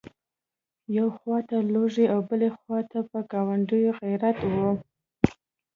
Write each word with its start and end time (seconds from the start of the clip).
یوې 0.97 1.13
خواته 1.17 1.57
لوږه 1.73 2.05
او 2.13 2.19
بلې 2.29 2.49
خواته 2.57 2.99
په 3.09 3.19
ګاونډي 3.31 3.81
غیرت. 3.99 4.37